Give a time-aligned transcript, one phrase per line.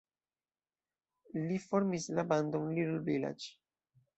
[1.51, 3.55] Li formis la bandon Little Village.